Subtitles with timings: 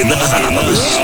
[0.00, 0.98] in the house.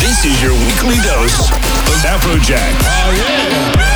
[0.00, 2.74] This is your weekly dose of Afrojack.
[2.86, 3.90] Oh, yeah.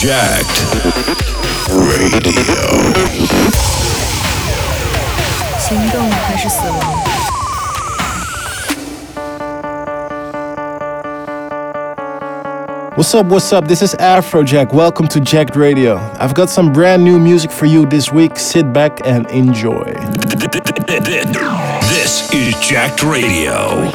[0.00, 0.58] Jacked
[1.68, 2.42] Radio.
[5.72, 6.78] 行动还是死亡
[12.94, 13.66] ？What's up, what's up?
[13.66, 14.74] This is Afrojack.
[14.74, 15.96] Welcome to Jacked Radio.
[16.18, 18.38] I've got some brand new music for you this week.
[18.38, 19.94] Sit back and enjoy.
[21.88, 23.90] This is Jacked Radio.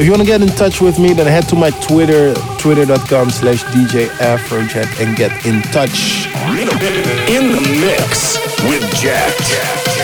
[0.00, 3.28] If you want to get in touch with me, then head to my Twitter, twitter.com
[3.28, 6.24] slash DJ Afrojack and get in touch.
[7.28, 9.99] In the mix with Jack.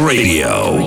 [0.00, 0.77] Radio.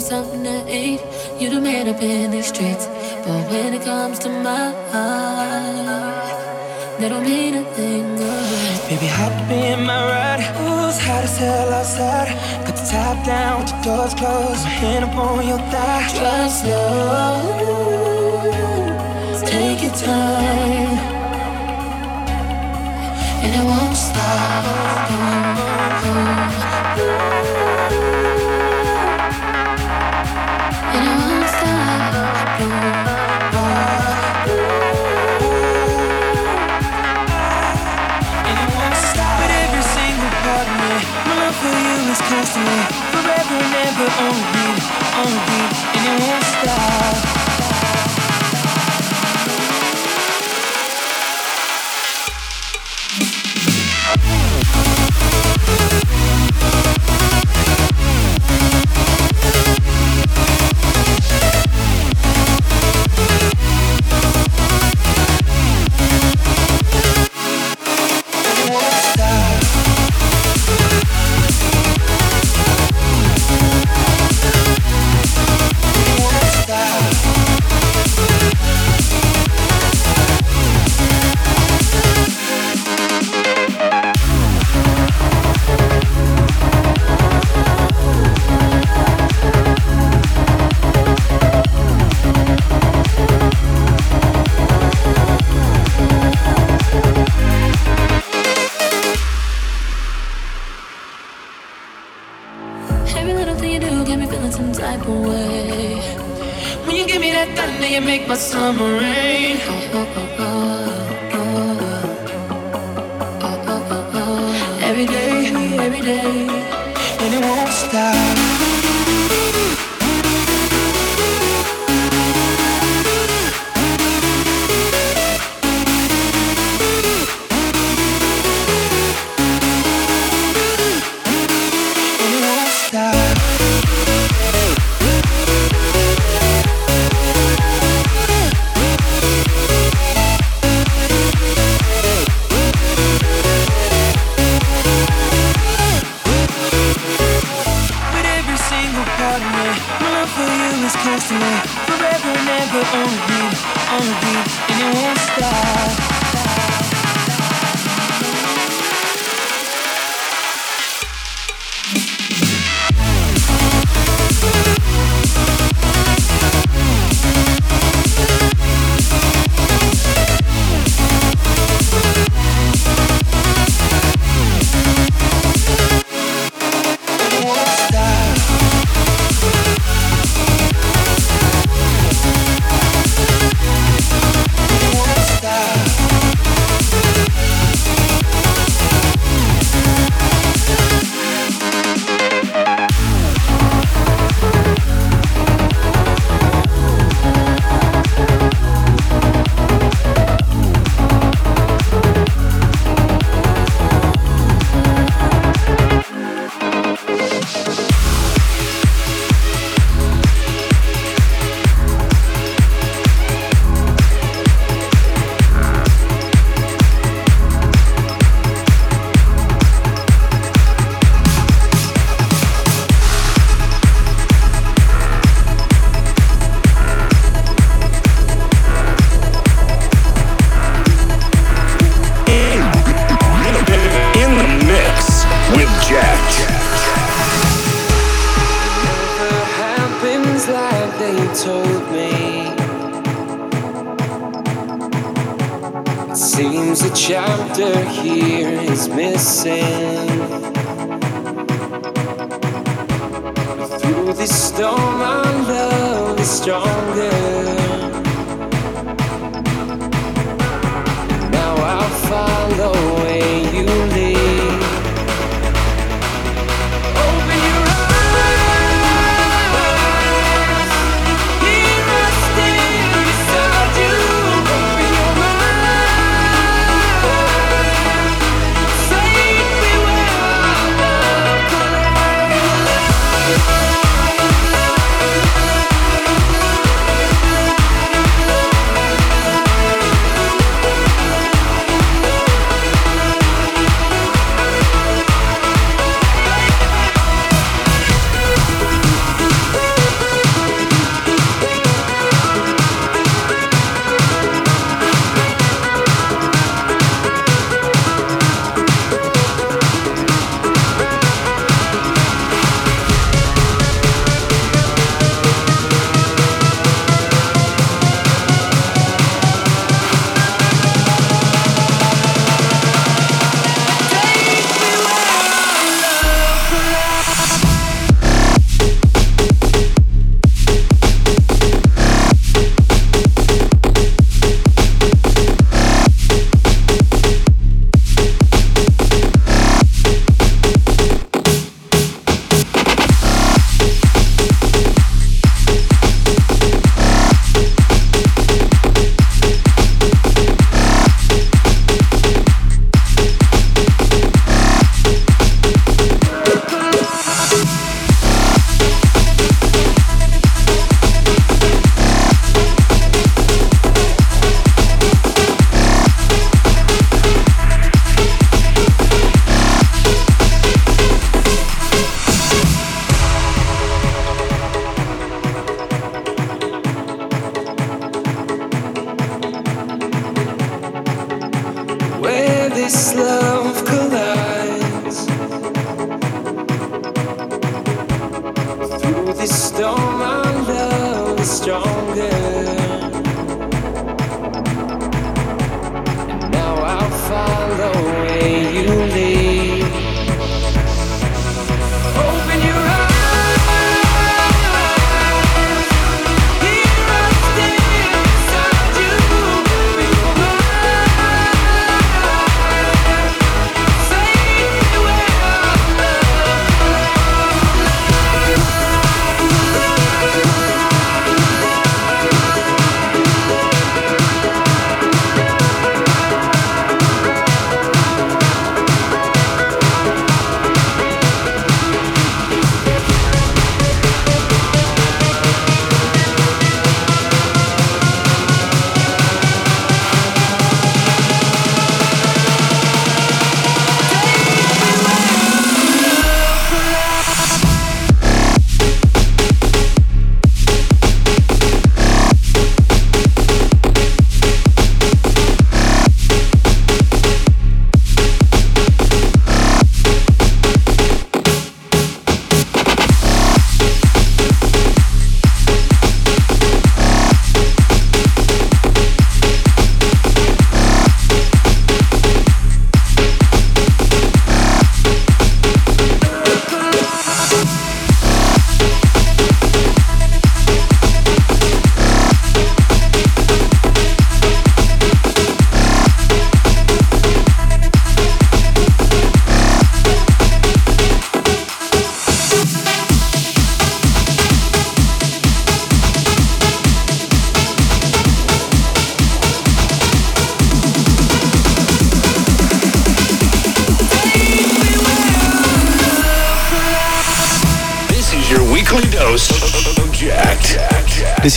[0.00, 1.00] something that eat.
[1.38, 2.86] You the man up in these streets.
[3.24, 8.16] But when it comes to my heart, they don't mean a thing.
[8.16, 8.88] Good.
[8.88, 10.40] Baby, hop in my ride.
[10.62, 12.28] Ooh, hot as hell outside.
[12.66, 14.64] Got the top down with the doors closed.
[14.64, 16.08] My hand upon your thigh.
[16.18, 17.42] Drive slow.
[19.46, 20.98] Take your time.
[23.44, 24.58] And it won't stop.
[44.00, 44.38] it on
[45.26, 45.67] only on.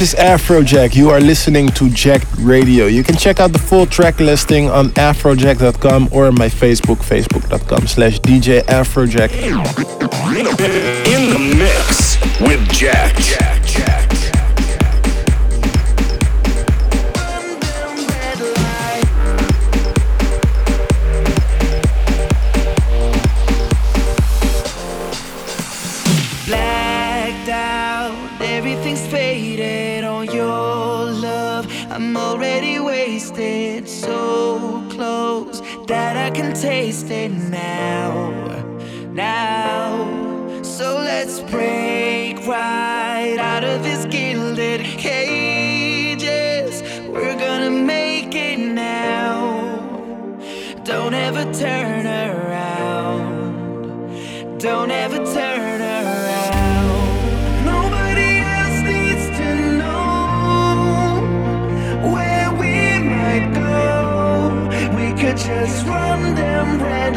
[0.02, 0.96] This is Afrojack.
[0.96, 2.88] You are listening to Jacked Radio.
[2.88, 8.20] You can check out the full track listing on afrojack.com or my Facebook, facebook.com slash
[8.22, 9.32] DJ Afrojack.
[11.06, 13.41] In the mix with Jack.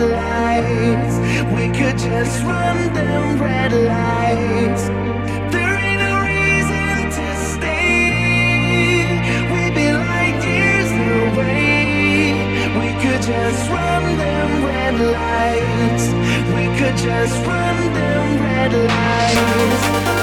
[0.07, 1.17] Lights.
[1.57, 4.85] We could just run them red lights.
[5.53, 9.07] There ain't no reason to stay.
[9.53, 12.35] We'd be light years away.
[12.81, 16.07] We could just run them red lights.
[16.57, 20.14] We could just run them red lights.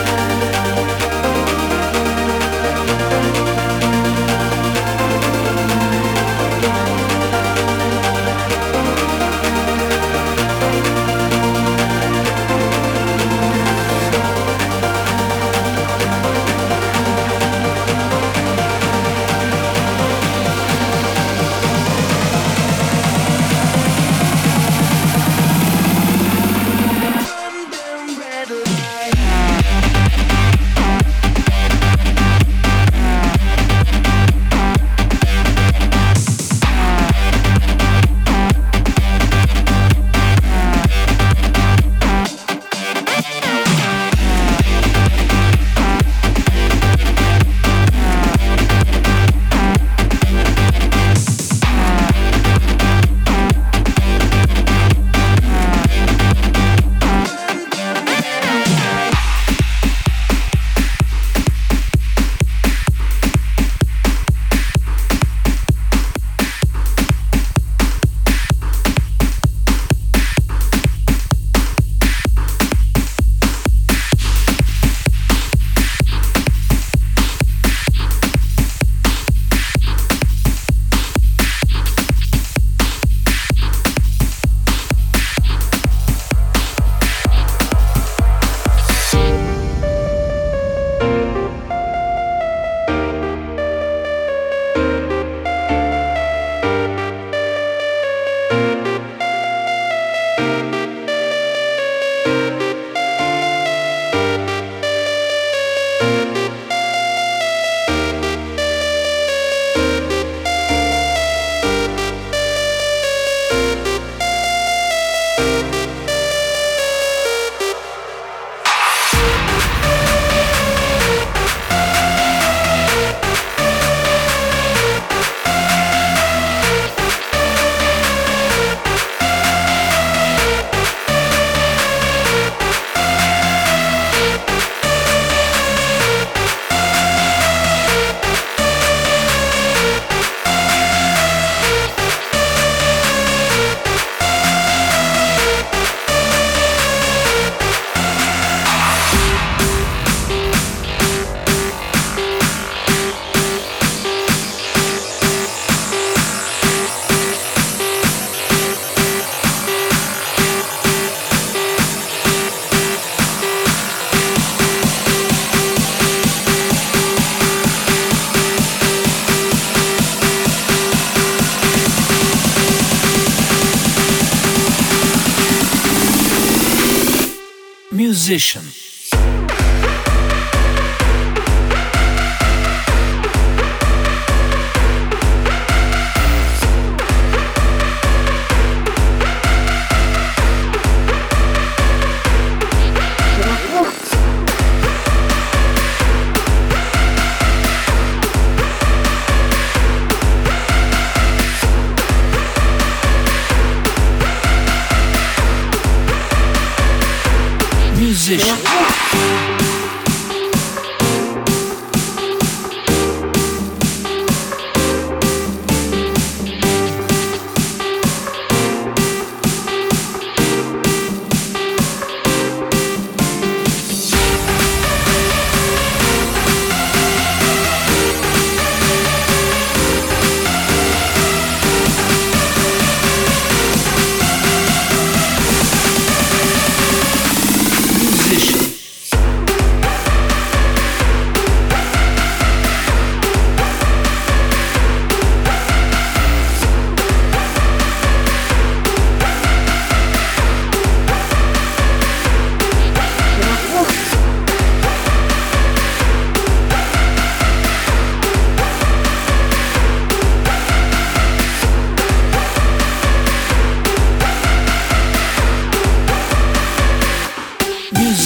[178.31, 178.70] Musician.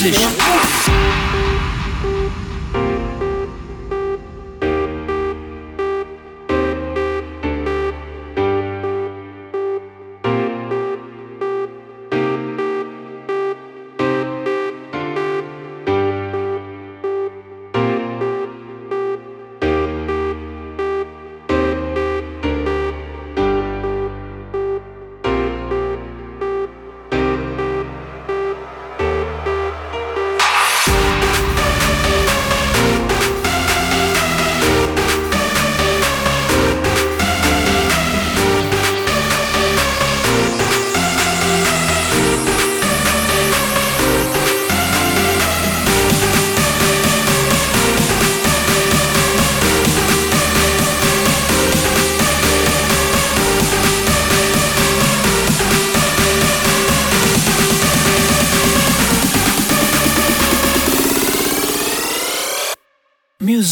[0.05, 0.44] Musician.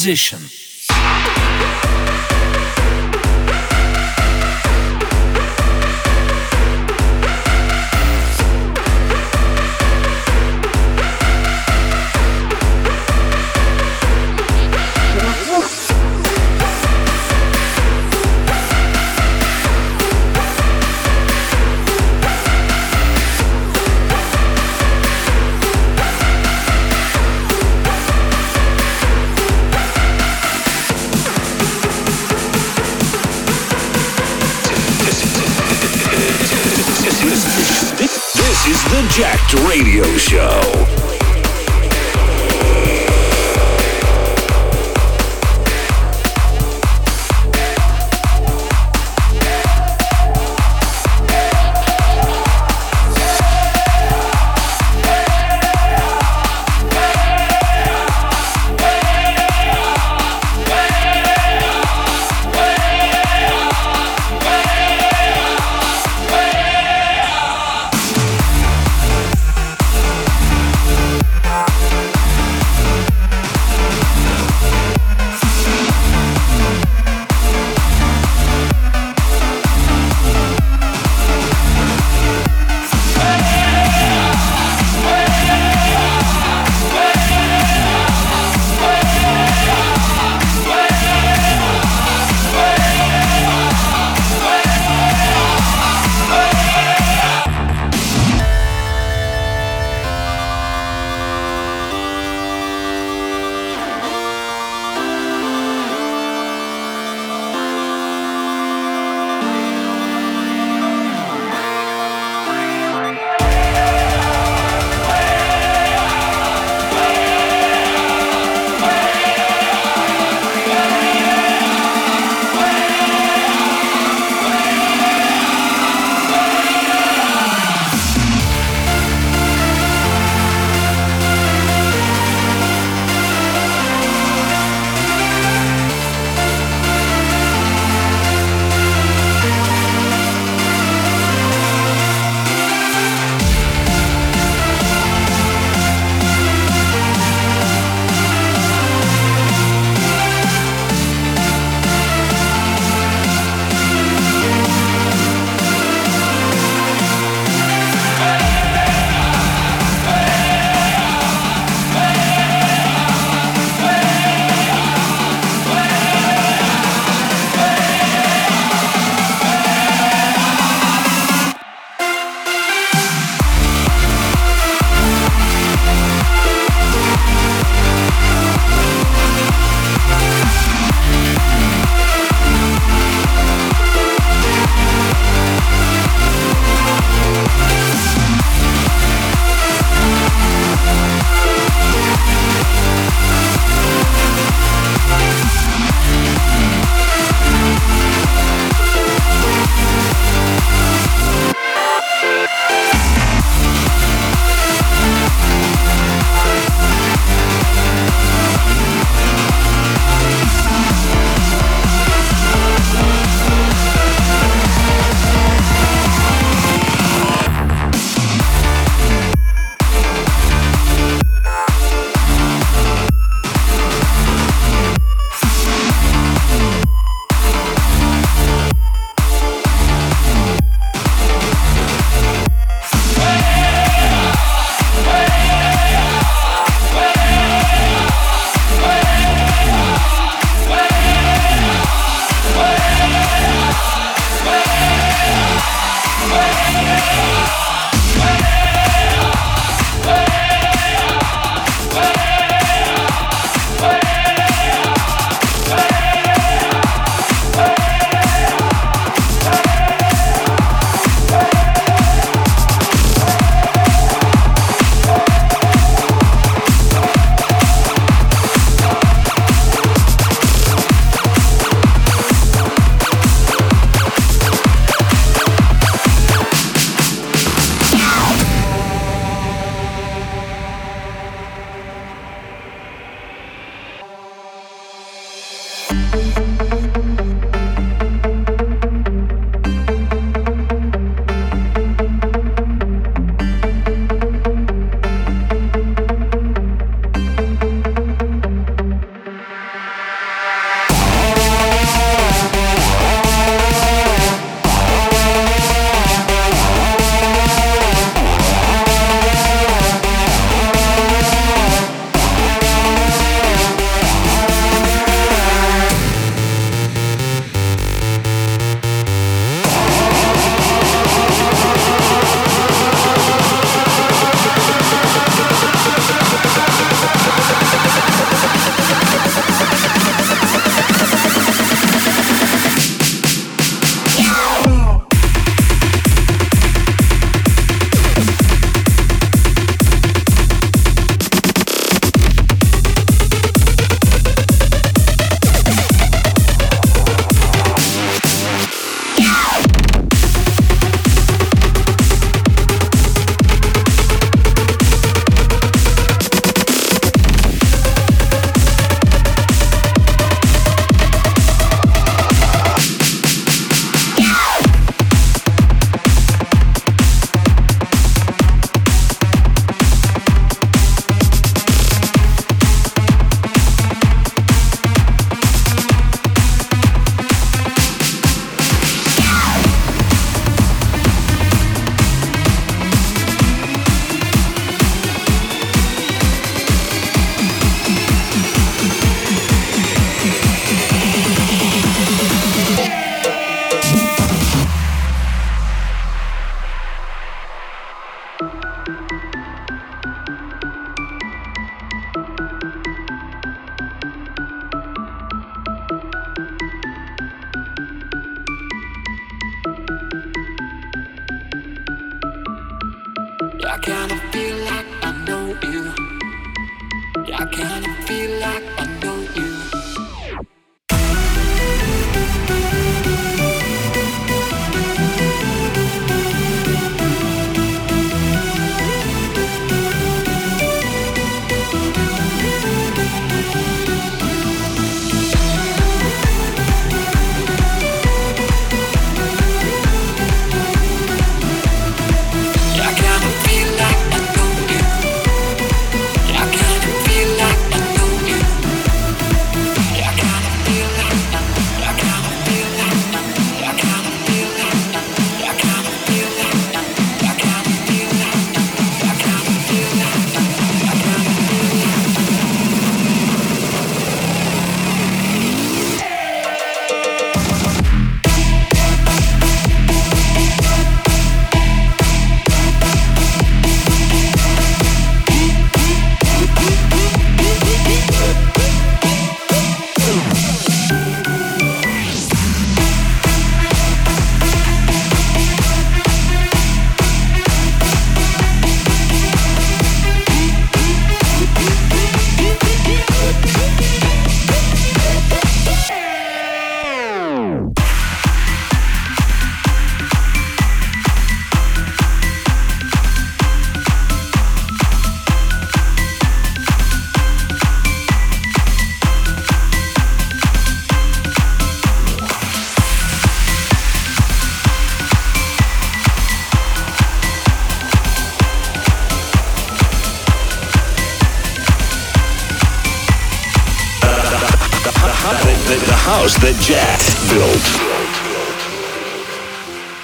[0.03, 0.52] Musician.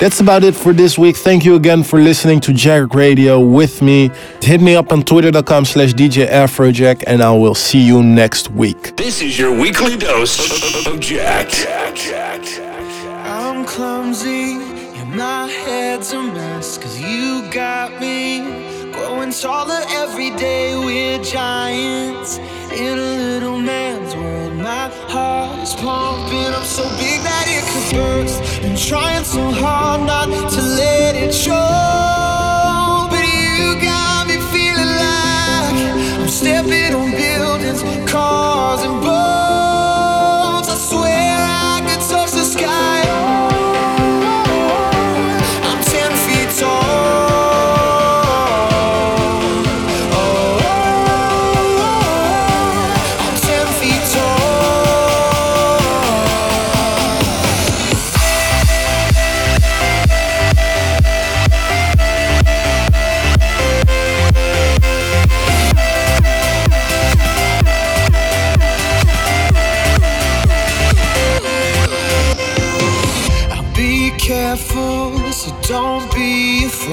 [0.09, 1.15] That's about it for this week.
[1.15, 4.09] Thank you again for listening to Jacked Radio with me.
[4.41, 8.97] Hit me up on twitter.com slash DJ Afrojack and I will see you next week.
[8.97, 11.67] This is your weekly dose of Jacked.
[13.23, 14.53] I'm clumsy
[14.99, 22.39] and my head's a mess cause you got me growing taller every day we're giants
[22.73, 24.38] in a little man's world
[24.69, 28.39] my heart is pumping up so big that it could burst.
[28.61, 32.28] And trying so hard not to let it show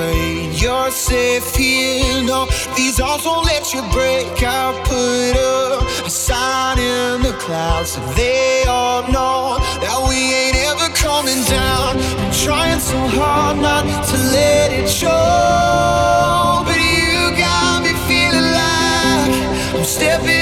[0.07, 0.61] afraid.
[0.61, 2.23] You're safe here.
[2.23, 2.47] No,
[2.77, 4.43] these arms won't let you break.
[4.43, 10.57] I'll put up a sign in the clouds so they all know that we ain't
[10.71, 11.99] ever coming down.
[11.99, 19.75] I'm trying so hard not to let it show, but you got me feeling like
[19.75, 20.36] I'm stepping